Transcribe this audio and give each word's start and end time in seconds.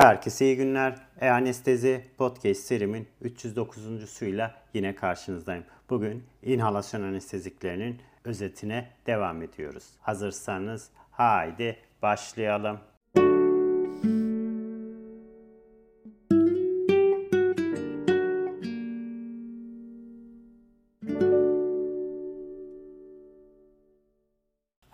Herkese 0.00 0.44
iyi 0.44 0.56
günler. 0.56 0.94
E-Anestezi 1.20 2.04
Podcast 2.18 2.60
serimin 2.60 3.08
309. 3.20 4.10
suyla 4.10 4.54
yine 4.74 4.94
karşınızdayım. 4.94 5.64
Bugün 5.90 6.24
inhalasyon 6.42 7.02
anesteziklerinin 7.02 8.00
özetine 8.24 8.88
devam 9.06 9.42
ediyoruz. 9.42 9.84
Hazırsanız 10.00 10.88
haydi 11.10 11.76
başlayalım. 12.02 12.78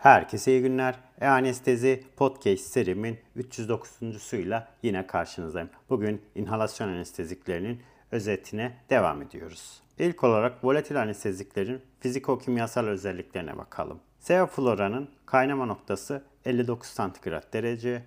Herkese 0.06 0.52
iyi 0.52 0.62
günler. 0.62 0.94
E-Anestezi 1.20 2.02
Podcast 2.16 2.64
serimin 2.64 3.18
309.suyla 3.36 4.68
yine 4.82 5.06
karşınızdayım. 5.06 5.70
Bugün 5.90 6.22
inhalasyon 6.34 6.88
anesteziklerinin 6.88 7.82
özetine 8.12 8.76
devam 8.90 9.22
ediyoruz. 9.22 9.82
İlk 9.98 10.24
olarak 10.24 10.64
volatil 10.64 11.00
anesteziklerin 11.02 11.82
fiziko-kimyasal 12.00 12.86
özelliklerine 12.86 13.58
bakalım. 13.58 14.00
Sevofloranın 14.18 15.08
kaynama 15.26 15.66
noktası 15.66 16.24
59 16.44 16.88
santigrat 16.88 17.52
derece, 17.52 18.02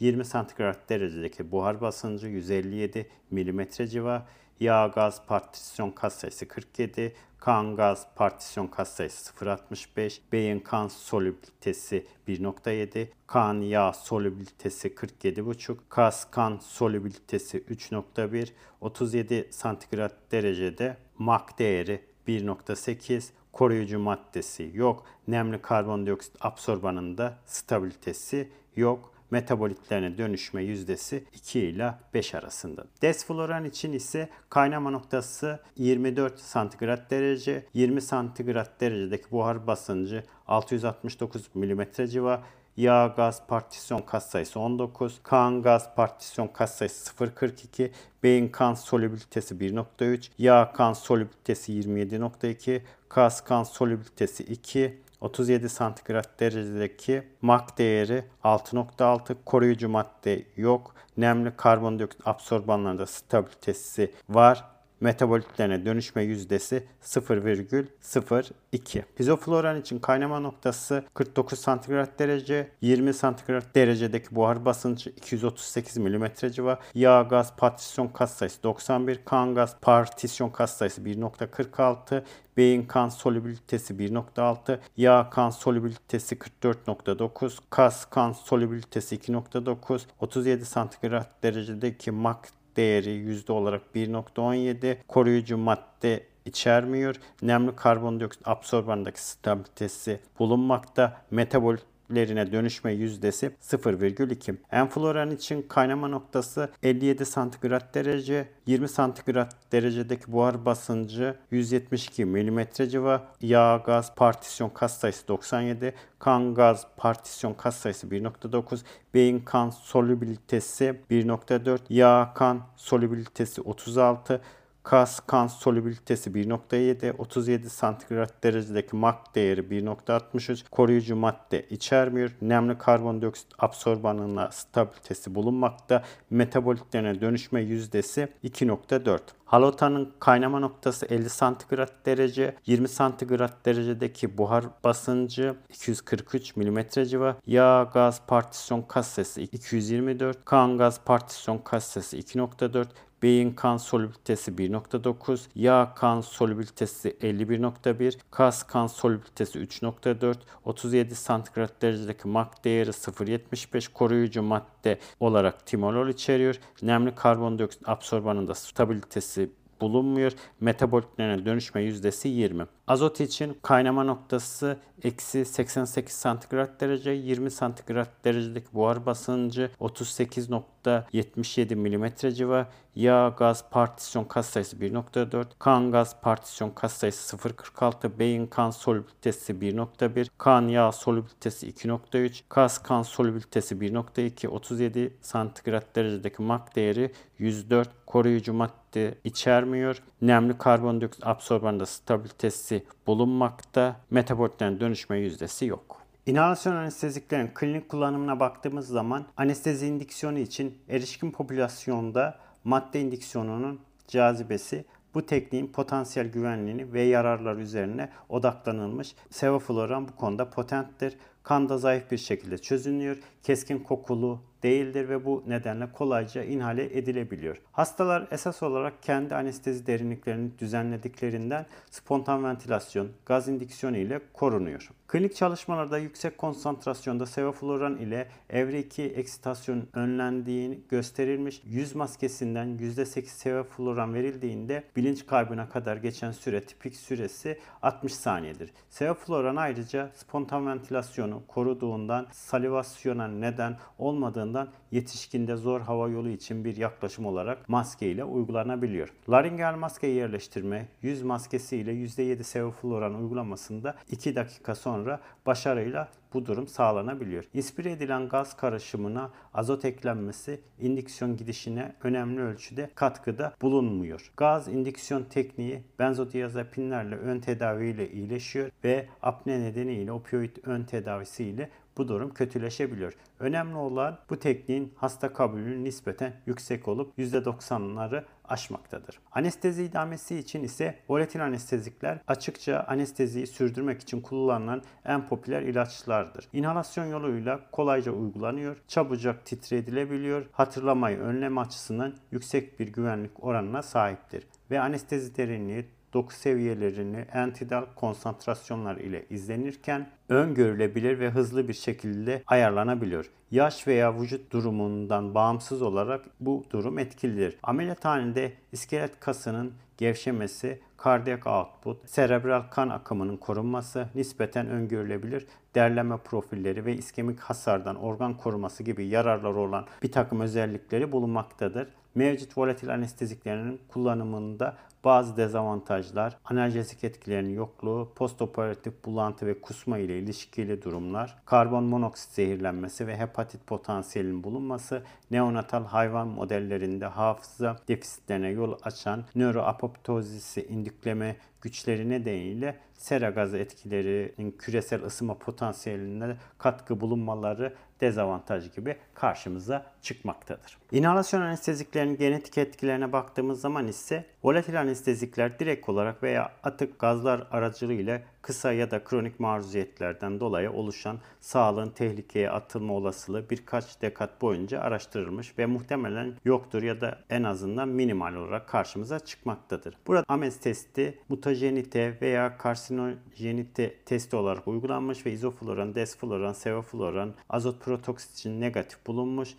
20 0.00 0.24
santigrat 0.24 0.88
derecedeki 0.88 1.50
buhar 1.50 1.80
basıncı 1.80 2.26
157 2.26 3.10
mm 3.30 3.62
civa, 3.88 4.26
yağ 4.60 4.86
gaz 4.86 5.26
partisyon 5.26 5.90
kat 5.90 6.12
sayısı 6.12 6.48
47, 6.48 7.14
kan 7.38 7.76
gaz 7.76 8.06
partisyon 8.14 8.66
kat 8.66 8.88
sayısı 8.88 9.32
0.65, 9.32 10.20
beyin 10.32 10.60
kan 10.60 10.88
solubilitesi 10.88 12.06
1.7, 12.28 13.08
kan 13.26 13.60
yağ 13.60 13.92
solubilitesi 13.92 14.88
47.5, 14.88 15.76
kas 15.88 16.30
kan 16.30 16.58
solubilitesi 16.62 17.58
3.1, 17.58 18.48
37 18.80 19.48
santigrat 19.50 20.14
derecede 20.32 20.96
MAK 21.18 21.58
değeri 21.58 22.04
1.8, 22.28 23.30
koruyucu 23.52 23.98
maddesi 23.98 24.70
yok. 24.74 25.04
Nemli 25.28 25.62
karbondioksit 25.62 26.36
absorbanında 26.40 27.38
stabilitesi 27.46 28.48
yok 28.76 29.15
metabolitlerine 29.30 30.18
dönüşme 30.18 30.62
yüzdesi 30.62 31.24
2 31.32 31.60
ile 31.60 31.94
5 32.14 32.34
arasında. 32.34 32.84
Desfloran 33.02 33.64
için 33.64 33.92
ise 33.92 34.28
kaynama 34.50 34.90
noktası 34.90 35.60
24 35.76 36.38
santigrat 36.40 37.10
derece, 37.10 37.66
20 37.74 38.00
santigrat 38.00 38.80
derecedeki 38.80 39.30
buhar 39.30 39.66
basıncı 39.66 40.24
669 40.46 41.42
mm 41.54 41.82
civa, 42.06 42.42
yağ 42.76 43.06
gaz 43.16 43.46
partisyon 43.46 44.02
kas 44.02 44.30
sayısı 44.30 44.60
19, 44.60 45.20
kan 45.22 45.62
gaz 45.62 45.94
partisyon 45.94 46.48
kas 46.48 46.74
sayısı 46.74 47.14
0.42, 47.14 47.90
beyin 48.22 48.48
kan 48.48 48.74
solubilitesi 48.74 49.54
1.3, 49.54 50.28
yağ 50.38 50.72
kan 50.72 50.92
solubilitesi 50.92 51.72
27.2, 51.72 52.80
kas 53.08 53.40
kan 53.40 53.62
solubilitesi 53.62 54.42
2, 54.42 55.00
37 55.20 55.68
santigrat 55.68 56.40
derecedeki 56.40 57.22
MAK 57.42 57.78
değeri 57.78 58.24
6.6 58.44 59.36
koruyucu 59.44 59.88
madde 59.88 60.42
yok. 60.56 60.94
Nemli 61.16 61.56
karbondioksit 61.56 62.26
absorbanlarında 62.26 63.06
stabilitesi 63.06 64.12
var 64.28 64.75
metabolitlerine 65.00 65.86
dönüşme 65.86 66.22
yüzdesi 66.22 66.86
0,02. 67.02 69.02
Pizofloran 69.16 69.80
için 69.80 69.98
kaynama 69.98 70.40
noktası 70.40 71.04
49 71.14 71.58
santigrat 71.58 72.18
derece, 72.18 72.70
20 72.80 73.14
santigrat 73.14 73.74
derecedeki 73.74 74.34
buhar 74.34 74.64
basıncı 74.64 75.10
238 75.10 75.96
mm 75.96 76.24
civa, 76.52 76.78
yağ 76.94 77.22
gaz 77.22 77.56
partisyon 77.56 78.08
kas 78.08 78.36
sayısı 78.36 78.62
91, 78.62 79.24
kan 79.24 79.54
gaz 79.54 79.76
partisyon 79.80 80.50
kas 80.50 80.76
sayısı 80.76 81.02
1.46, 81.02 82.22
beyin 82.56 82.82
kan 82.82 83.08
solubilitesi 83.08 83.94
1.6, 83.94 84.78
yağ 84.96 85.30
kan 85.30 85.50
solubilitesi 85.50 86.34
44.9, 86.34 87.58
kas 87.70 88.04
kan 88.04 88.32
solubilitesi 88.32 89.16
2.9, 89.16 90.00
37 90.20 90.64
santigrat 90.64 91.42
derecedeki 91.42 92.10
MAK 92.10 92.48
değeri 92.76 93.10
yüzde 93.10 93.52
olarak 93.52 93.82
1.17 93.94 94.96
koruyucu 95.08 95.58
madde 95.58 96.26
içermiyor. 96.44 97.16
Nemli 97.42 97.76
karbondioksit 97.76 98.48
absorbanındaki 98.48 99.22
stabilitesi 99.22 100.20
bulunmakta. 100.38 101.22
Metabolik 101.30 101.82
lerine 102.14 102.52
dönüşme 102.52 102.92
yüzdesi 102.92 103.50
0,2. 103.62 104.54
Enfloran 104.72 105.30
için 105.30 105.62
kaynama 105.62 106.08
noktası 106.08 106.70
57 106.82 107.26
santigrat 107.26 107.94
derece, 107.94 108.48
20 108.66 108.88
santigrat 108.88 109.56
derecedeki 109.72 110.32
buhar 110.32 110.64
basıncı 110.64 111.36
172 111.50 112.24
mm 112.24 112.60
civa, 112.88 113.22
yağ 113.40 113.82
gaz 113.86 114.14
partisyon 114.14 114.68
kas 114.68 114.98
sayısı 114.98 115.28
97, 115.28 115.94
kan 116.18 116.54
gaz 116.54 116.86
partisyon 116.96 117.54
kas 117.54 117.76
sayısı 117.76 118.06
1.9, 118.06 118.80
beyin 119.14 119.40
kan 119.40 119.70
solubilitesi 119.70 121.00
1.4, 121.10 121.78
yağ 121.88 122.32
kan 122.34 122.60
solubilitesi 122.76 123.60
36, 123.60 124.40
Kas 124.86 125.20
kan 125.20 125.46
solubilitesi 125.46 126.30
1.7, 126.30 127.12
37 127.18 127.70
santigrat 127.70 128.44
derecedeki 128.44 128.96
MAK 128.96 129.34
değeri 129.34 129.60
1.63, 129.60 130.64
koruyucu 130.70 131.16
madde 131.16 131.66
içermiyor. 131.70 132.30
Nemli 132.42 132.78
karbondioksit 132.78 133.46
absorbanına 133.58 134.50
stabilitesi 134.50 135.34
bulunmakta. 135.34 136.02
Metabolitlerine 136.30 137.20
dönüşme 137.20 137.60
yüzdesi 137.60 138.28
2.4. 138.44 139.20
Halotanın 139.46 140.12
kaynama 140.20 140.58
noktası 140.58 141.06
50 141.06 141.30
santigrat 141.30 141.92
derece, 142.06 142.56
20 142.66 142.88
santigrat 142.88 143.66
derecedeki 143.66 144.38
buhar 144.38 144.64
basıncı 144.84 145.56
243 145.68 146.56
mm 146.56 146.78
civa, 147.04 147.36
yağ 147.46 147.90
gaz 147.94 148.22
partisyon 148.26 148.82
kassesi 148.82 149.42
224, 149.42 150.44
kan 150.44 150.78
gaz 150.78 151.00
partisyon 151.04 151.58
kassesi 151.58 152.18
2.4, 152.18 152.86
beyin 153.22 153.52
kan 153.52 153.76
solubilitesi 153.76 154.50
1.9, 154.50 155.40
yağ 155.54 155.94
kan 155.96 156.20
solubilitesi 156.20 157.16
51.1, 157.20 158.18
kas 158.30 158.62
kan 158.62 158.86
solubilitesi 158.86 159.58
3.4, 159.58 160.36
37 160.64 161.14
santigrat 161.14 161.82
derecedeki 161.82 162.28
MAK 162.28 162.64
değeri 162.64 162.90
0.75 162.90 163.92
koruyucu 163.92 164.42
madde 164.42 164.98
olarak 165.20 165.66
timolol 165.66 166.08
içeriyor. 166.08 166.60
Nemli 166.82 167.14
karbondioksit 167.14 167.88
absorbanında 167.88 168.54
stabilitesi 168.54 169.50
bulunmuyor. 169.80 170.32
Metabolitlerine 170.60 171.46
dönüşme 171.46 171.82
yüzdesi 171.82 172.28
20. 172.28 172.66
Azot 172.86 173.20
için 173.20 173.58
kaynama 173.62 174.04
noktası 174.04 174.78
eksi 175.02 175.44
88 175.44 176.14
santigrat 176.14 176.80
derece, 176.80 177.10
20 177.10 177.50
santigrat 177.50 178.10
derecedeki 178.24 178.66
buhar 178.74 179.06
basıncı 179.06 179.70
38.77 179.80 181.74
mm 181.76 182.06
civa, 182.34 182.68
yağ 182.94 183.34
gaz 183.38 183.70
partisyon 183.70 184.24
kas 184.24 184.48
sayısı 184.48 184.76
1.4, 184.76 185.46
kan 185.58 185.92
gaz 185.92 186.20
partisyon 186.20 186.70
kas 186.70 186.92
sayısı 186.92 187.36
0.46, 187.36 188.18
beyin 188.18 188.46
kan 188.46 188.70
solubilitesi 188.70 189.52
1.1, 189.52 190.28
kan 190.38 190.68
yağ 190.68 190.92
solubilitesi 190.92 191.70
2.3, 191.70 192.42
kas 192.48 192.78
kan 192.78 193.02
solubilitesi 193.02 193.74
1.2, 193.74 194.48
37 194.48 195.16
santigrat 195.20 195.96
derecedeki 195.96 196.42
MAK 196.42 196.76
değeri 196.76 197.12
104, 197.38 197.88
koruyucu 198.06 198.52
madde 198.52 199.14
içermiyor. 199.24 200.02
Nemli 200.22 200.58
karbondioksit 200.58 201.26
absorbanında 201.26 201.86
stabilitesi 201.86 202.75
bulunmakta. 203.06 203.96
Metabolitlerin 204.10 204.80
dönüşme 204.80 205.18
yüzdesi 205.18 205.66
yok. 205.66 205.96
İnhalasyon 206.26 206.76
anesteziklerin 206.76 207.50
klinik 207.54 207.88
kullanımına 207.88 208.40
baktığımız 208.40 208.88
zaman 208.88 209.24
anestezi 209.36 209.86
indiksiyonu 209.86 210.38
için 210.38 210.78
erişkin 210.88 211.30
popülasyonda 211.30 212.38
madde 212.64 213.00
indiksiyonunun 213.00 213.80
cazibesi 214.08 214.84
bu 215.14 215.26
tekniğin 215.26 215.66
potansiyel 215.66 216.28
güvenliğini 216.28 216.92
ve 216.92 217.02
yararlar 217.02 217.56
üzerine 217.56 218.08
odaklanılmış. 218.28 219.14
Sevofloran 219.30 220.08
bu 220.08 220.16
konuda 220.16 220.50
potenttir. 220.50 221.16
Kanda 221.42 221.78
zayıf 221.78 222.10
bir 222.10 222.18
şekilde 222.18 222.58
çözünüyor. 222.58 223.16
Keskin 223.42 223.78
kokulu, 223.78 224.40
değildir 224.66 225.08
ve 225.08 225.24
bu 225.24 225.44
nedenle 225.46 225.92
kolayca 225.92 226.44
inhale 226.44 226.98
edilebiliyor. 226.98 227.56
Hastalar 227.72 228.26
esas 228.30 228.62
olarak 228.62 229.02
kendi 229.02 229.34
anestezi 229.34 229.86
derinliklerini 229.86 230.58
düzenlediklerinden 230.58 231.66
spontan 231.90 232.44
ventilasyon, 232.44 233.08
gaz 233.26 233.48
indiksiyonu 233.48 233.96
ile 233.96 234.20
korunuyor. 234.32 234.90
Klinik 235.08 235.36
çalışmalarda 235.36 235.98
yüksek 235.98 236.38
konsantrasyonda 236.38 237.26
sevofluran 237.26 237.96
ile 237.96 238.28
evre 238.50 238.78
2 238.78 239.02
eksitasyon 239.02 239.88
önlendiğini 239.94 240.78
gösterilmiş. 240.88 241.62
Yüz 241.64 241.94
maskesinden 241.94 242.68
%8 242.78 243.26
sevofluran 243.26 244.14
verildiğinde 244.14 244.84
bilinç 244.96 245.26
kaybına 245.26 245.68
kadar 245.68 245.96
geçen 245.96 246.32
süre 246.32 246.60
tipik 246.60 246.96
süresi 246.96 247.58
60 247.82 248.14
saniyedir. 248.14 248.70
Sevofluran 248.90 249.56
ayrıca 249.56 250.10
spontan 250.14 250.66
ventilasyonu 250.66 251.42
koruduğundan 251.48 252.26
salivasyona 252.32 253.28
neden 253.28 253.76
olmadığından 253.98 254.55
ardından 254.56 254.68
yetişkinde 254.92 255.56
zor 255.56 255.80
hava 255.80 256.08
yolu 256.08 256.28
için 256.28 256.64
bir 256.64 256.76
yaklaşım 256.76 257.26
olarak 257.26 257.68
maske 257.68 258.10
ile 258.10 258.24
uygulanabiliyor. 258.24 259.08
Laringeal 259.28 259.76
maske 259.76 260.06
yerleştirme 260.06 260.88
yüz 261.02 261.22
maskesi 261.22 261.76
ile 261.76 261.92
%7 261.92 262.42
sevofluran 262.42 263.14
uygulamasında 263.14 263.94
2 264.10 264.36
dakika 264.36 264.74
sonra 264.74 265.20
başarıyla 265.46 266.08
bu 266.34 266.46
durum 266.46 266.68
sağlanabiliyor. 266.68 267.44
İnspire 267.54 267.90
edilen 267.92 268.28
gaz 268.28 268.56
karışımına 268.56 269.30
azot 269.54 269.84
eklenmesi 269.84 270.60
indüksiyon 270.80 271.36
gidişine 271.36 271.94
önemli 272.02 272.40
ölçüde 272.40 272.90
katkıda 272.94 273.52
bulunmuyor. 273.62 274.32
Gaz 274.36 274.68
indüksiyon 274.68 275.24
tekniği 275.24 275.82
benzodiazepinlerle 275.98 277.16
ön 277.16 277.40
tedaviyle 277.40 278.10
iyileşiyor 278.10 278.70
ve 278.84 279.06
apne 279.22 279.60
nedeniyle 279.60 280.12
opioid 280.12 280.56
ön 280.64 280.84
tedavisiyle 280.84 281.70
bu 281.96 282.08
durum 282.08 282.34
kötüleşebiliyor. 282.34 283.12
Önemli 283.40 283.76
olan 283.76 284.18
bu 284.30 284.38
tekniğin 284.38 284.92
hasta 284.96 285.32
kabulünün 285.32 285.84
nispeten 285.84 286.32
yüksek 286.46 286.88
olup 286.88 287.18
%90'ları 287.18 288.24
aşmaktadır. 288.48 289.18
Anestezi 289.32 289.84
idamesi 289.84 290.36
için 290.38 290.62
ise 290.62 290.98
volatil 291.08 291.44
anestezikler 291.44 292.18
açıkça 292.26 292.84
anesteziyi 292.88 293.46
sürdürmek 293.46 294.00
için 294.00 294.20
kullanılan 294.20 294.82
en 295.04 295.28
popüler 295.28 295.62
ilaçlardır. 295.62 296.48
İnhalasyon 296.52 297.06
yoluyla 297.06 297.60
kolayca 297.72 298.12
uygulanıyor, 298.12 298.76
çabucak 298.88 299.46
titredilebiliyor, 299.46 300.46
hatırlamayı 300.52 301.18
önleme 301.18 301.60
açısından 301.60 302.14
yüksek 302.30 302.80
bir 302.80 302.88
güvenlik 302.88 303.44
oranına 303.44 303.82
sahiptir 303.82 304.46
ve 304.70 304.80
anestezi 304.80 305.36
derinliği 305.36 305.86
doku 306.16 306.34
seviyelerini 306.34 307.24
entidal 307.32 307.84
konsantrasyonlar 307.94 308.96
ile 308.96 309.26
izlenirken 309.30 310.10
öngörülebilir 310.28 311.18
ve 311.18 311.30
hızlı 311.30 311.68
bir 311.68 311.74
şekilde 311.74 312.42
ayarlanabiliyor. 312.46 313.30
Yaş 313.50 313.86
veya 313.86 314.20
vücut 314.20 314.52
durumundan 314.52 315.34
bağımsız 315.34 315.82
olarak 315.82 316.24
bu 316.40 316.64
durum 316.70 316.98
etkilidir. 316.98 317.58
Ameliyathanede 317.62 318.52
iskelet 318.72 319.20
kasının 319.20 319.72
gevşemesi, 319.98 320.80
kardiyak 320.96 321.46
output, 321.46 322.10
serebral 322.10 322.62
kan 322.70 322.88
akımının 322.88 323.36
korunması 323.36 324.08
nispeten 324.14 324.68
öngörülebilir. 324.68 325.46
Derleme 325.74 326.16
profilleri 326.16 326.84
ve 326.84 326.94
iskemik 326.94 327.40
hasardan 327.40 327.96
organ 327.96 328.36
koruması 328.36 328.82
gibi 328.82 329.06
yararları 329.06 329.58
olan 329.58 329.86
bir 330.02 330.12
takım 330.12 330.40
özellikleri 330.40 331.12
bulunmaktadır. 331.12 331.88
Mevcut 332.16 332.58
volatil 332.58 332.94
anesteziklerinin 332.94 333.80
kullanımında 333.88 334.76
bazı 335.04 335.36
dezavantajlar, 335.36 336.38
analjezik 336.44 337.04
etkilerinin 337.04 337.54
yokluğu, 337.54 338.12
postoperatif 338.14 339.04
bulantı 339.04 339.46
ve 339.46 339.60
kusma 339.60 339.98
ile 339.98 340.18
ilişkili 340.18 340.82
durumlar, 340.82 341.38
karbon 341.44 341.84
monoksit 341.84 342.30
zehirlenmesi 342.30 343.06
ve 343.06 343.16
hepatit 343.16 343.66
potansiyelinin 343.66 344.44
bulunması, 344.44 345.02
neonatal 345.30 345.84
hayvan 345.84 346.28
modellerinde 346.28 347.06
hafıza 347.06 347.76
defisitlerine 347.88 348.48
yol 348.48 348.78
açan 348.82 349.24
nöroapoptozisi 349.34 350.66
indükleme 350.66 351.36
güçleri 351.60 352.10
nedeniyle 352.10 352.78
sera 352.94 353.30
gazı 353.30 353.58
etkilerinin 353.58 354.50
küresel 354.50 355.04
ısınma 355.04 355.38
potansiyeline 355.38 356.36
katkı 356.58 357.00
bulunmaları 357.00 357.74
dezavantaj 358.00 358.74
gibi 358.74 358.96
karşımıza 359.14 359.86
çıkmaktadır. 360.02 360.78
İnhalasyon 360.92 361.40
anesteziklerin 361.40 362.16
genetik 362.16 362.58
etkilerine 362.58 363.12
baktığımız 363.12 363.60
zaman 363.60 363.86
ise 363.86 364.24
volatil 364.44 364.80
anestezikler 364.80 365.58
direkt 365.58 365.88
olarak 365.88 366.22
veya 366.22 366.52
atık 366.62 366.98
gazlar 366.98 367.46
aracılığıyla 367.50 368.22
kısa 368.42 368.72
ya 368.72 368.90
da 368.90 369.04
kronik 369.04 369.40
maruziyetlerden 369.40 370.40
dolayı 370.40 370.72
oluşan 370.72 371.18
sağlığın 371.40 371.90
tehlikeye 371.90 372.50
atılma 372.50 372.92
olasılığı 372.92 373.50
birkaç 373.50 374.02
dekat 374.02 374.42
boyunca 374.42 374.80
araştırılmış 374.80 375.58
ve 375.58 375.66
muhtemelen 375.66 376.34
yoktur 376.44 376.82
ya 376.82 377.00
da 377.00 377.18
en 377.30 377.42
azından 377.42 377.88
minimal 377.88 378.34
olarak 378.34 378.68
karşımıza 378.68 379.18
çıkmaktadır. 379.20 379.94
Burada 380.06 380.24
AMES 380.28 380.60
testi 380.60 381.18
mutajenite 381.28 382.18
veya 382.22 382.58
karsinojenite 382.58 383.94
testi 384.04 384.36
olarak 384.36 384.68
uygulanmış 384.68 385.26
ve 385.26 385.32
izofloran, 385.32 385.94
desfloran, 385.94 386.52
sevofloran, 386.52 387.34
azot 387.48 387.80
protoksit 387.80 388.32
için 388.32 388.60
negatif 388.60 389.06
bulunmuş. 389.06 389.54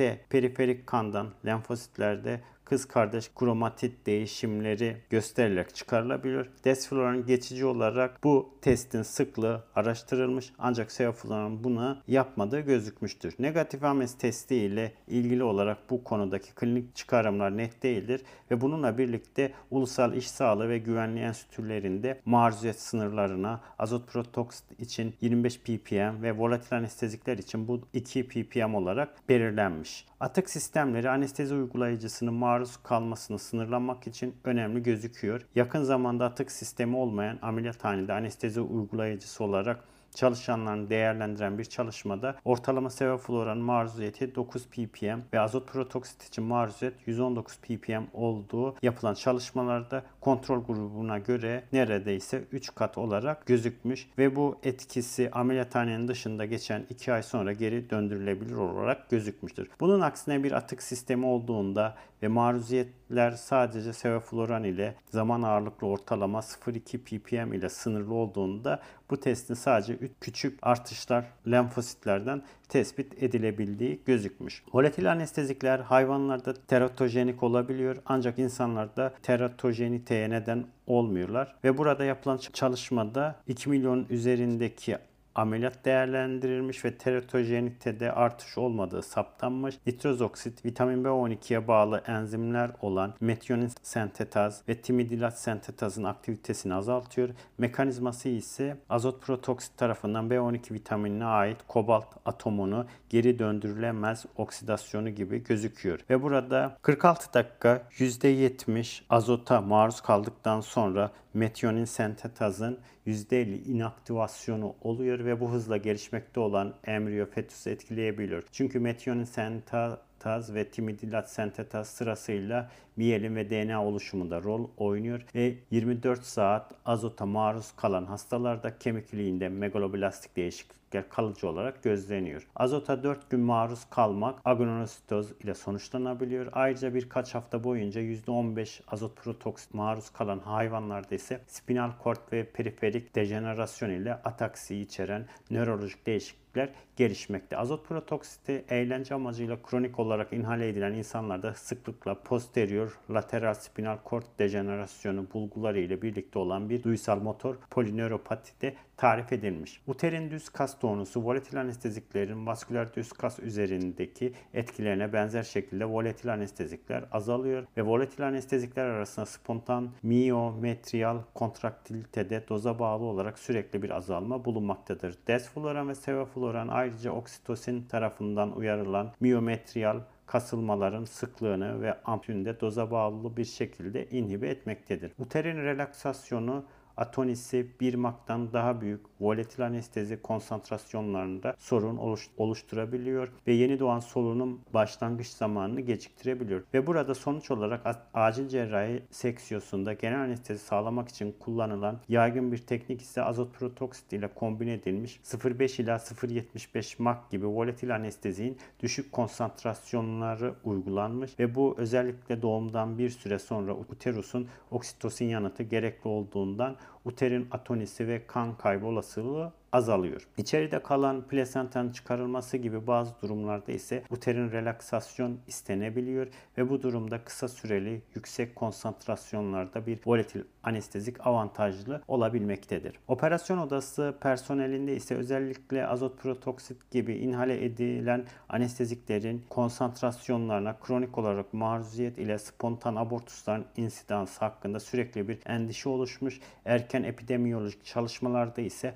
Genotoksite 0.00 0.26
periferik 0.30 0.86
kandan 0.86 1.30
lenfositlerde 1.46 2.40
kız 2.70 2.88
kardeş 2.88 3.30
kromatit 3.34 4.06
değişimleri 4.06 4.96
gösterilerek 5.10 5.74
çıkarılabiliyor. 5.74 6.46
Desfloran 6.64 7.26
geçici 7.26 7.66
olarak 7.66 8.24
bu 8.24 8.54
testin 8.62 9.02
sıklığı 9.02 9.64
araştırılmış 9.74 10.52
ancak 10.58 10.92
sevofloran 10.92 11.64
bunu 11.64 11.98
yapmadığı 12.08 12.60
gözükmüştür. 12.60 13.34
Negatif 13.38 13.84
ames 13.84 14.18
testi 14.18 14.54
ile 14.54 14.92
ilgili 15.08 15.42
olarak 15.44 15.90
bu 15.90 16.04
konudaki 16.04 16.54
klinik 16.54 16.96
çıkarımlar 16.96 17.56
net 17.56 17.82
değildir 17.82 18.22
ve 18.50 18.60
bununla 18.60 18.98
birlikte 18.98 19.52
ulusal 19.70 20.14
iş 20.14 20.30
sağlığı 20.30 20.68
ve 20.68 20.78
güvenliği 20.78 21.24
enstitülerinde 21.24 22.20
maruziyet 22.24 22.80
sınırlarına 22.80 23.60
azot 23.78 24.08
protoksit 24.08 24.80
için 24.80 25.14
25 25.20 25.60
ppm 25.60 26.22
ve 26.22 26.32
volatil 26.36 26.76
anestezikler 26.76 27.38
için 27.38 27.68
bu 27.68 27.80
2 27.92 28.28
ppm 28.28 28.74
olarak 28.74 29.28
belirlenmiş. 29.28 29.89
Atık 30.20 30.50
sistemleri 30.50 31.10
anestezi 31.10 31.54
uygulayıcısının 31.54 32.34
maruz 32.34 32.76
kalmasını 32.76 33.38
sınırlamak 33.38 34.06
için 34.06 34.36
önemli 34.44 34.82
gözüküyor. 34.82 35.46
Yakın 35.54 35.82
zamanda 35.82 36.24
atık 36.24 36.52
sistemi 36.52 36.96
olmayan 36.96 37.38
ameliyathanede 37.42 38.12
anestezi 38.12 38.60
uygulayıcısı 38.60 39.44
olarak 39.44 39.84
çalışanlarını 40.14 40.90
değerlendiren 40.90 41.58
bir 41.58 41.64
çalışmada 41.64 42.36
ortalama 42.44 42.90
sevofloran 42.90 43.58
maruziyeti 43.58 44.34
9 44.34 44.66
ppm 44.66 45.18
ve 45.32 45.40
azot 45.40 45.68
protoksit 45.68 46.22
için 46.22 46.44
maruziyet 46.44 46.94
119 47.06 47.56
ppm 47.56 48.02
olduğu 48.12 48.76
yapılan 48.82 49.14
çalışmalarda 49.14 50.02
kontrol 50.20 50.64
grubuna 50.64 51.18
göre 51.18 51.64
neredeyse 51.72 52.44
3 52.52 52.74
kat 52.74 52.98
olarak 52.98 53.46
gözükmüş 53.46 54.08
ve 54.18 54.36
bu 54.36 54.58
etkisi 54.62 55.30
ameliyathanenin 55.32 56.08
dışında 56.08 56.44
geçen 56.44 56.86
2 56.90 57.12
ay 57.12 57.22
sonra 57.22 57.52
geri 57.52 57.90
döndürülebilir 57.90 58.54
olarak 58.54 59.10
gözükmüştür. 59.10 59.68
Bunun 59.80 60.00
aksine 60.00 60.44
bir 60.44 60.52
atık 60.52 60.82
sistemi 60.82 61.26
olduğunda 61.26 61.96
ve 62.22 62.28
maruziyetler 62.28 63.30
sadece 63.30 63.92
sevofloran 63.92 64.64
ile 64.64 64.94
zaman 65.10 65.42
ağırlıklı 65.42 65.86
ortalama 65.86 66.38
0,2 66.38 66.98
ppm 66.98 67.52
ile 67.52 67.68
sınırlı 67.68 68.14
olduğunda 68.14 68.80
bu 69.10 69.20
testin 69.20 69.54
sadece 69.54 69.98
küçük 70.20 70.58
artışlar 70.62 71.24
lenfositlerden 71.50 72.42
tespit 72.68 73.22
edilebildiği 73.22 74.00
gözükmüş. 74.06 74.62
Volatil 74.72 75.12
anestezikler 75.12 75.78
hayvanlarda 75.78 76.54
teratojenik 76.54 77.42
olabiliyor 77.42 77.96
ancak 78.06 78.38
insanlarda 78.38 79.14
teratojeniteye 79.22 80.30
neden 80.30 80.64
olmuyorlar 80.86 81.54
ve 81.64 81.78
burada 81.78 82.04
yapılan 82.04 82.38
çalışmada 82.52 83.36
2 83.46 83.70
milyon 83.70 84.06
üzerindeki 84.10 84.98
ameliyat 85.34 85.84
değerlendirilmiş 85.84 86.84
ve 86.84 86.94
teratojenitede 86.94 88.12
artış 88.12 88.58
olmadığı 88.58 89.02
saptanmış. 89.02 89.74
Nitroz 89.86 90.22
oksit, 90.22 90.64
vitamin 90.64 91.04
B12'ye 91.04 91.68
bağlı 91.68 92.02
enzimler 92.06 92.70
olan 92.80 93.14
metionin 93.20 93.70
sentetaz 93.82 94.62
ve 94.68 94.80
timidilat 94.80 95.38
sentetazın 95.38 96.04
aktivitesini 96.04 96.74
azaltıyor. 96.74 97.28
Mekanizması 97.58 98.28
ise 98.28 98.76
azot 98.90 99.22
protoksit 99.22 99.76
tarafından 99.76 100.28
B12 100.28 100.74
vitaminine 100.74 101.24
ait 101.24 101.58
kobalt 101.68 102.06
atomunu 102.24 102.86
geri 103.08 103.38
döndürülemez 103.38 104.26
oksidasyonu 104.36 105.10
gibi 105.10 105.44
gözüküyor. 105.44 106.00
Ve 106.10 106.22
burada 106.22 106.76
46 106.82 107.34
dakika 107.34 107.82
%70 107.90 109.02
azota 109.10 109.60
maruz 109.60 110.00
kaldıktan 110.00 110.60
sonra 110.60 111.10
metionin 111.34 111.84
sentetazın 111.84 112.78
%50 113.06 113.64
inaktivasyonu 113.64 114.74
oluyor 114.82 115.24
ve 115.24 115.40
bu 115.40 115.50
hızla 115.50 115.76
gelişmekte 115.76 116.40
olan 116.40 116.74
embriyo 116.86 117.26
fetüsü 117.26 117.70
etkileyebiliyor. 117.70 118.42
Çünkü 118.52 118.80
metionin 118.80 119.24
sentetaz 119.24 120.54
ve 120.54 120.68
timidilat 120.68 121.30
sentetaz 121.30 121.88
sırasıyla 121.88 122.70
miyelin 122.96 123.36
ve 123.36 123.50
DNA 123.50 123.84
oluşumunda 123.84 124.42
rol 124.42 124.68
oynuyor 124.76 125.26
ve 125.34 125.54
24 125.70 126.24
saat 126.24 126.72
azota 126.84 127.26
maruz 127.26 127.72
kalan 127.76 128.04
hastalarda 128.04 128.78
kemik 128.78 129.14
iliğinde 129.14 129.48
megaloblastik 129.48 130.36
değişiklikler 130.36 130.79
kalıcı 131.08 131.48
olarak 131.48 131.82
gözleniyor. 131.82 132.46
Azota 132.56 133.02
4 133.02 133.30
gün 133.30 133.40
maruz 133.40 133.84
kalmak 133.90 134.40
agonositoz 134.44 135.32
ile 135.44 135.54
sonuçlanabiliyor. 135.54 136.46
Ayrıca 136.52 136.94
birkaç 136.94 137.34
hafta 137.34 137.64
boyunca 137.64 138.00
%15 138.00 138.80
azot 138.88 139.16
protoksit 139.16 139.74
maruz 139.74 140.10
kalan 140.10 140.38
hayvanlarda 140.38 141.14
ise 141.14 141.40
spinal 141.46 141.90
kort 142.02 142.32
ve 142.32 142.44
periferik 142.44 143.14
dejenerasyon 143.14 143.90
ile 143.90 144.14
ataksi 144.14 144.76
içeren 144.76 145.26
nörolojik 145.50 146.06
değişiklikler 146.06 146.68
gelişmekte. 146.96 147.56
Azot 147.56 147.86
protoksiti 147.86 148.64
eğlence 148.68 149.14
amacıyla 149.14 149.62
kronik 149.62 149.98
olarak 149.98 150.32
inhale 150.32 150.68
edilen 150.68 150.92
insanlarda 150.92 151.54
sıklıkla 151.54 152.22
posterior 152.22 152.98
lateral 153.10 153.54
spinal 153.54 153.96
kort 153.96 154.38
dejenerasyonu 154.38 155.26
bulguları 155.34 155.80
ile 155.80 156.02
birlikte 156.02 156.38
olan 156.38 156.70
bir 156.70 156.82
duysal 156.82 157.20
motor 157.20 157.56
polinöropatide 157.70 158.74
tarif 159.00 159.32
edilmiş. 159.32 159.82
Uterin 159.86 160.30
düz 160.30 160.48
kas 160.48 160.78
tonusu 160.78 161.24
volatil 161.24 161.60
anesteziklerin 161.60 162.46
vasküler 162.46 162.94
düz 162.94 163.12
kas 163.12 163.38
üzerindeki 163.38 164.32
etkilerine 164.54 165.12
benzer 165.12 165.42
şekilde 165.42 165.84
volatil 165.84 166.32
anestezikler 166.32 167.04
azalıyor 167.12 167.66
ve 167.76 167.82
volatil 167.82 168.26
anestezikler 168.26 168.84
arasında 168.84 169.26
spontan 169.26 169.90
miyometriyal 170.02 171.18
kontraktilitede 171.34 172.48
doza 172.48 172.78
bağlı 172.78 173.04
olarak 173.04 173.38
sürekli 173.38 173.82
bir 173.82 173.90
azalma 173.90 174.44
bulunmaktadır. 174.44 175.14
Desfloran 175.26 175.88
ve 175.88 175.94
sevofloran 175.94 176.68
ayrıca 176.68 177.12
oksitosin 177.12 177.82
tarafından 177.82 178.56
uyarılan 178.56 179.12
miyometriyal 179.20 180.00
kasılmaların 180.26 181.04
sıklığını 181.04 181.82
ve 181.82 182.02
amplitüdünde 182.02 182.60
doza 182.60 182.90
bağlı 182.90 183.36
bir 183.36 183.44
şekilde 183.44 184.08
inhibe 184.08 184.48
etmektedir. 184.48 185.12
Uterin 185.18 185.56
relaksasyonu 185.56 186.64
atonisi 186.96 187.76
1 187.80 187.94
maktan 187.94 188.52
daha 188.52 188.80
büyük 188.80 189.09
volatil 189.20 189.66
anestezi 189.66 190.22
konsantrasyonlarında 190.22 191.54
sorun 191.58 191.96
oluş, 191.96 192.28
oluşturabiliyor 192.36 193.28
ve 193.46 193.52
yeni 193.52 193.78
doğan 193.78 194.00
solunum 194.00 194.60
başlangıç 194.74 195.26
zamanını 195.26 195.80
geciktirebiliyor. 195.80 196.62
Ve 196.74 196.86
burada 196.86 197.14
sonuç 197.14 197.50
olarak 197.50 197.96
acil 198.14 198.48
cerrahi 198.48 199.02
seksiyosunda 199.10 199.92
genel 199.92 200.20
anestezi 200.20 200.64
sağlamak 200.64 201.08
için 201.08 201.34
kullanılan 201.40 202.00
yaygın 202.08 202.52
bir 202.52 202.58
teknik 202.58 203.02
ise 203.02 203.22
azot 203.22 203.54
protoksit 203.54 204.12
ile 204.12 204.28
kombine 204.34 204.72
edilmiş 204.72 205.20
0,5 205.24 205.82
ila 205.82 205.96
0,75 205.96 207.02
mak 207.02 207.30
gibi 207.30 207.46
volatil 207.46 207.94
anestezinin 207.94 208.58
düşük 208.80 209.12
konsantrasyonları 209.12 210.54
uygulanmış 210.64 211.38
ve 211.38 211.54
bu 211.54 211.74
özellikle 211.78 212.42
doğumdan 212.42 212.98
bir 212.98 213.10
süre 213.10 213.38
sonra 213.38 213.74
uterusun 213.74 214.48
oksitosin 214.70 215.24
yanıtı 215.24 215.62
gerekli 215.62 216.08
olduğundan 216.08 216.76
uterin 217.04 217.48
atonisi 217.50 218.08
ve 218.08 218.26
kan 218.26 218.56
kaybı 218.58 218.86
olasılığı 218.86 219.52
azalıyor. 219.72 220.28
İçeride 220.36 220.82
kalan 220.82 221.22
plasentanın 221.28 221.92
çıkarılması 221.92 222.56
gibi 222.56 222.86
bazı 222.86 223.20
durumlarda 223.22 223.72
ise 223.72 224.02
uterin 224.10 224.52
relaksasyon 224.52 225.38
istenebiliyor 225.46 226.26
ve 226.58 226.70
bu 226.70 226.82
durumda 226.82 227.24
kısa 227.24 227.48
süreli 227.48 228.02
yüksek 228.14 228.56
konsantrasyonlarda 228.56 229.86
bir 229.86 229.98
volatil 230.06 230.42
anestezik 230.62 231.26
avantajlı 231.26 232.02
olabilmektedir. 232.08 232.98
Operasyon 233.08 233.58
odası 233.58 234.14
personelinde 234.20 234.96
ise 234.96 235.14
özellikle 235.14 235.86
azot 235.86 236.18
protoksit 236.18 236.90
gibi 236.90 237.14
inhale 237.14 237.64
edilen 237.64 238.24
anesteziklerin 238.48 239.44
konsantrasyonlarına 239.48 240.76
kronik 240.78 241.18
olarak 241.18 241.54
maruziyet 241.54 242.18
ile 242.18 242.38
spontan 242.38 242.96
abortusların 242.96 243.64
insidansı 243.76 244.40
hakkında 244.40 244.80
sürekli 244.80 245.28
bir 245.28 245.38
endişe 245.46 245.88
oluşmuş. 245.88 246.40
Erken 246.64 247.02
epidemiyolojik 247.02 247.84
çalışmalarda 247.84 248.60
ise 248.60 248.94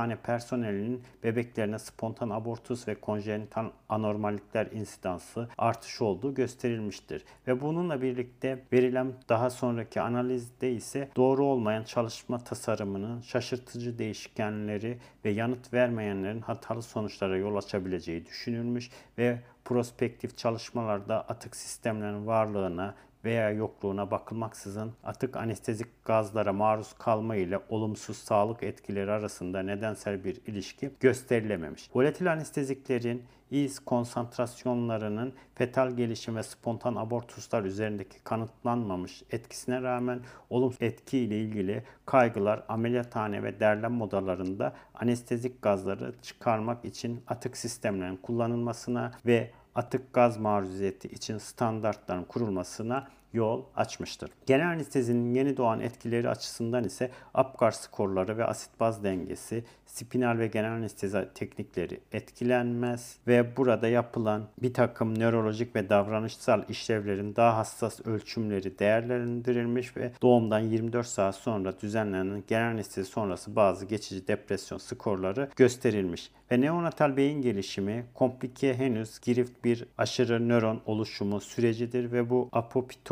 ameliyathane 0.00 0.16
personelinin 0.16 1.02
bebeklerine 1.24 1.78
spontan 1.78 2.30
abortus 2.30 2.88
ve 2.88 2.94
konjenital 2.94 3.70
anormallikler 3.88 4.66
insidansı 4.66 5.48
artış 5.58 6.02
olduğu 6.02 6.34
gösterilmiştir. 6.34 7.24
Ve 7.46 7.60
bununla 7.60 8.02
birlikte 8.02 8.64
verilen 8.72 9.12
daha 9.28 9.50
sonraki 9.50 10.00
analizde 10.00 10.72
ise 10.72 11.08
doğru 11.16 11.44
olmayan 11.44 11.84
çalışma 11.84 12.38
tasarımının 12.38 13.20
şaşırtıcı 13.20 13.98
değişkenleri 13.98 14.98
ve 15.24 15.30
yanıt 15.30 15.72
vermeyenlerin 15.72 16.40
hatalı 16.40 16.82
sonuçlara 16.82 17.36
yol 17.36 17.56
açabileceği 17.56 18.26
düşünülmüş 18.26 18.90
ve 19.18 19.40
prospektif 19.64 20.36
çalışmalarda 20.36 21.20
atık 21.20 21.56
sistemlerin 21.56 22.26
varlığına 22.26 22.94
veya 23.24 23.50
yokluğuna 23.50 24.10
bakılmaksızın 24.10 24.92
atık 25.04 25.36
anestezik 25.36 26.04
gazlara 26.04 26.52
maruz 26.52 26.92
kalma 26.92 27.36
ile 27.36 27.60
olumsuz 27.68 28.16
sağlık 28.16 28.62
etkileri 28.62 29.10
arasında 29.10 29.62
nedensel 29.62 30.24
bir 30.24 30.40
ilişki 30.46 30.90
gösterilememiş. 31.00 31.90
Volatil 31.94 32.32
anesteziklerin 32.32 33.22
iz 33.50 33.78
konsantrasyonlarının 33.78 35.32
fetal 35.54 35.90
gelişim 35.90 36.36
ve 36.36 36.42
spontan 36.42 36.96
abortuslar 36.96 37.64
üzerindeki 37.64 38.24
kanıtlanmamış 38.24 39.22
etkisine 39.30 39.82
rağmen 39.82 40.20
olumsuz 40.50 40.82
etki 40.82 41.18
ile 41.18 41.40
ilgili 41.40 41.82
kaygılar 42.06 42.64
ameliyathane 42.68 43.42
ve 43.42 43.60
derlem 43.60 44.02
odalarında 44.02 44.72
anestezik 44.94 45.62
gazları 45.62 46.14
çıkarmak 46.22 46.84
için 46.84 47.22
atık 47.28 47.56
sistemlerin 47.56 48.16
kullanılmasına 48.16 49.12
ve 49.26 49.50
atık 49.74 50.12
gaz 50.12 50.36
maruziyeti 50.36 51.08
için 51.08 51.38
standartların 51.38 52.24
kurulmasına 52.24 53.08
yol 53.32 53.62
açmıştır. 53.76 54.30
Genel 54.46 54.68
anestezinin 54.68 55.34
yeni 55.34 55.56
doğan 55.56 55.80
etkileri 55.80 56.28
açısından 56.28 56.84
ise 56.84 57.10
Apgar 57.34 57.70
skorları 57.70 58.38
ve 58.38 58.44
asit 58.44 58.70
baz 58.80 59.04
dengesi, 59.04 59.64
spinal 59.86 60.38
ve 60.38 60.46
genel 60.46 60.72
anestezi 60.72 61.28
teknikleri 61.34 62.00
etkilenmez 62.12 63.16
ve 63.26 63.56
burada 63.56 63.88
yapılan 63.88 64.48
bir 64.62 64.74
takım 64.74 65.18
nörolojik 65.18 65.76
ve 65.76 65.88
davranışsal 65.88 66.62
işlevlerin 66.68 67.36
daha 67.36 67.56
hassas 67.56 68.06
ölçümleri 68.06 68.78
değerlendirilmiş 68.78 69.96
ve 69.96 70.12
doğumdan 70.22 70.58
24 70.58 71.06
saat 71.06 71.34
sonra 71.34 71.80
düzenlenen 71.80 72.42
genel 72.48 72.70
anestezi 72.70 73.10
sonrası 73.10 73.56
bazı 73.56 73.86
geçici 73.86 74.28
depresyon 74.28 74.78
skorları 74.78 75.48
gösterilmiş. 75.56 76.30
Ve 76.52 76.60
neonatal 76.60 77.16
beyin 77.16 77.42
gelişimi 77.42 78.06
komplike 78.14 78.74
henüz 78.74 79.20
girift 79.20 79.64
bir 79.64 79.84
aşırı 79.98 80.48
nöron 80.48 80.80
oluşumu 80.86 81.40
sürecidir 81.40 82.12
ve 82.12 82.30
bu 82.30 82.48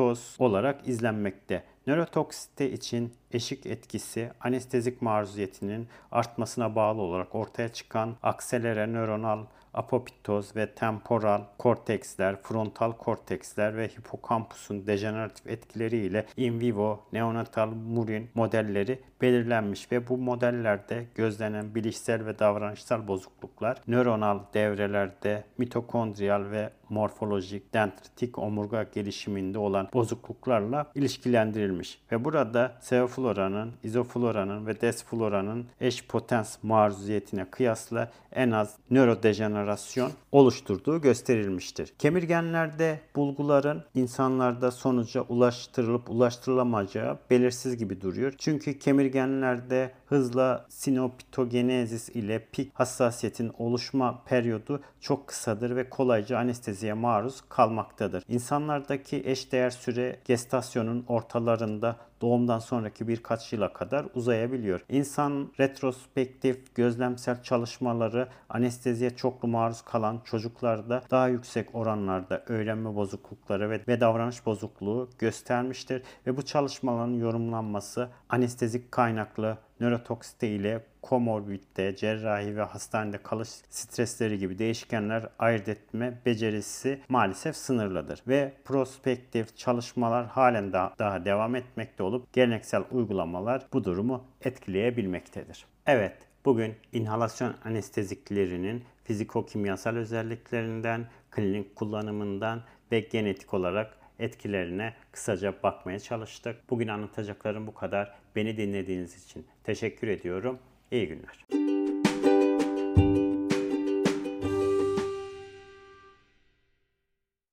apoptoz 0.08 0.36
olarak 0.38 0.88
izlenmekte. 0.88 1.64
Nörotoksite 1.86 2.70
için 2.70 3.12
eşik 3.32 3.66
etkisi 3.66 4.30
anestezik 4.40 5.02
maruziyetinin 5.02 5.88
artmasına 6.12 6.74
bağlı 6.74 7.02
olarak 7.02 7.34
ortaya 7.34 7.68
çıkan 7.68 8.16
akselere 8.22 8.92
nöronal 8.92 9.44
apoptoz 9.74 10.56
ve 10.56 10.66
temporal 10.66 11.42
korteksler, 11.58 12.42
frontal 12.42 12.92
korteksler 12.92 13.76
ve 13.76 13.88
hipokampusun 13.88 14.86
dejeneratif 14.86 15.46
etkileriyle 15.46 16.26
in 16.36 16.60
vivo 16.60 17.00
neonatal 17.12 17.68
murin 17.68 18.30
modelleri 18.34 19.00
belirlenmiş 19.20 19.92
ve 19.92 20.08
bu 20.08 20.18
modellerde 20.18 21.06
gözlenen 21.14 21.74
bilişsel 21.74 22.26
ve 22.26 22.38
davranışsal 22.38 23.08
bozukluklar 23.08 23.78
nöronal 23.88 24.40
devrelerde 24.54 25.44
mitokondriyal 25.58 26.50
ve 26.50 26.70
morfolojik 26.88 27.74
dendritik 27.74 28.38
omurga 28.38 28.82
gelişiminde 28.82 29.58
olan 29.58 29.88
bozukluklarla 29.92 30.92
ilişkilendirilmiş 30.94 32.00
ve 32.12 32.24
burada 32.24 32.78
sevofloranın, 33.18 33.72
izofloranın 33.84 34.66
ve 34.66 34.80
desfloranın 34.80 35.66
eş 35.80 36.06
potens 36.06 36.56
maruziyetine 36.62 37.44
kıyasla 37.50 38.10
en 38.32 38.50
az 38.50 38.74
nörodejenerasyon 38.90 40.10
oluşturduğu 40.32 41.00
gösterilmiştir. 41.00 41.92
Kemirgenlerde 41.98 43.00
bulguların 43.16 43.84
insanlarda 43.94 44.70
sonuca 44.70 45.20
ulaştırılıp 45.20 46.10
ulaştırılamayacağı 46.10 47.18
belirsiz 47.30 47.76
gibi 47.76 48.00
duruyor. 48.00 48.34
Çünkü 48.38 48.78
kemirgenlerde 48.78 49.90
hızla 50.06 50.66
sinopitogenezis 50.68 52.08
ile 52.08 52.46
pik 52.52 52.70
hassasiyetin 52.74 53.52
oluşma 53.58 54.22
periyodu 54.24 54.80
çok 55.00 55.26
kısadır 55.26 55.76
ve 55.76 55.90
kolayca 55.90 56.38
anesteziye 56.38 56.92
maruz 56.92 57.40
kalmaktadır. 57.48 58.24
İnsanlardaki 58.28 59.22
eşdeğer 59.24 59.70
süre 59.70 60.16
gestasyonun 60.24 61.04
ortalarında 61.08 61.96
doğumdan 62.20 62.58
sonraki 62.58 63.08
birkaç 63.08 63.52
yıla 63.52 63.72
kadar 63.72 64.06
uzayabiliyor. 64.14 64.84
İnsan 64.88 65.52
retrospektif 65.60 66.74
gözlemsel 66.74 67.42
çalışmaları 67.42 68.28
anesteziye 68.48 69.16
çoklu 69.16 69.48
maruz 69.48 69.82
kalan 69.82 70.20
çocuklarda 70.24 71.02
daha 71.10 71.28
yüksek 71.28 71.74
oranlarda 71.74 72.44
öğrenme 72.46 72.94
bozuklukları 72.94 73.70
ve, 73.70 73.80
ve 73.88 74.00
davranış 74.00 74.46
bozukluğu 74.46 75.08
göstermiştir 75.18 76.02
ve 76.26 76.36
bu 76.36 76.42
çalışmaların 76.42 77.12
yorumlanması 77.12 78.08
anestezik 78.28 78.92
kaynaklı 78.92 79.58
nörotoksite 79.80 80.48
ile 80.48 80.84
komorbidite, 81.02 81.96
cerrahi 81.96 82.56
ve 82.56 82.62
hastanede 82.62 83.18
kalış 83.22 83.48
stresleri 83.48 84.38
gibi 84.38 84.58
değişkenler 84.58 85.28
ayırt 85.38 85.68
etme 85.68 86.20
becerisi 86.26 87.00
maalesef 87.08 87.56
sınırlıdır. 87.56 88.22
Ve 88.28 88.52
prospektif 88.64 89.56
çalışmalar 89.56 90.26
halen 90.26 90.72
daha, 90.72 90.94
daha 90.98 91.24
devam 91.24 91.54
etmekte 91.54 92.02
olup 92.02 92.32
geleneksel 92.32 92.82
uygulamalar 92.90 93.66
bu 93.72 93.84
durumu 93.84 94.24
etkileyebilmektedir. 94.44 95.64
Evet, 95.86 96.16
bugün 96.44 96.74
inhalasyon 96.92 97.54
anesteziklerinin 97.64 98.84
fiziko-kimyasal 99.04 99.96
özelliklerinden, 99.96 101.06
klinik 101.30 101.76
kullanımından 101.76 102.62
ve 102.92 103.00
genetik 103.00 103.54
olarak 103.54 103.98
etkilerine 104.18 104.94
kısaca 105.12 105.54
bakmaya 105.62 105.98
çalıştık. 105.98 106.70
Bugün 106.70 106.88
anlatacaklarım 106.88 107.66
bu 107.66 107.74
kadar. 107.74 108.14
Beni 108.38 108.56
dinlediğiniz 108.56 109.24
için 109.24 109.46
teşekkür 109.64 110.08
ediyorum. 110.08 110.58
İyi 110.90 111.08
günler. 111.08 111.67